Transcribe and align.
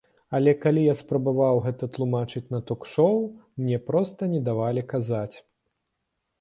Але 0.37 0.53
калі 0.61 0.81
я 0.85 0.95
спрабаваў 1.01 1.59
гэта 1.65 1.89
тлумачыць 1.99 2.43
на 2.57 2.63
ток-шоў, 2.71 3.21
мне 3.63 3.77
проста 3.93 4.33
не 4.35 4.43
давалі 4.51 4.89
казаць. 4.97 5.37